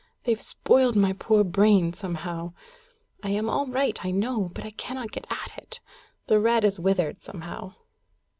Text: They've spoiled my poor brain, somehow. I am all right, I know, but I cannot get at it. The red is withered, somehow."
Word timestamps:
They've 0.23 0.41
spoiled 0.41 0.95
my 0.95 1.13
poor 1.13 1.43
brain, 1.43 1.93
somehow. 1.93 2.53
I 3.21 3.29
am 3.29 3.51
all 3.51 3.67
right, 3.67 4.03
I 4.03 4.09
know, 4.09 4.49
but 4.55 4.65
I 4.65 4.71
cannot 4.71 5.11
get 5.11 5.27
at 5.29 5.55
it. 5.59 5.79
The 6.25 6.39
red 6.39 6.63
is 6.65 6.79
withered, 6.79 7.21
somehow." 7.21 7.75